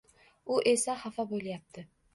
U 0.55 0.57
esa 0.73 0.97
xafa 1.05 1.27
bo‘lyapti. 1.35 1.91